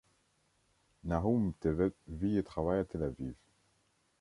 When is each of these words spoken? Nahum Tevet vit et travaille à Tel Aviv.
Nahum 1.03 1.53
Tevet 1.59 1.91
vit 2.07 2.37
et 2.39 2.43
travaille 2.43 2.79
à 2.79 2.85
Tel 2.85 3.03
Aviv. 3.03 3.35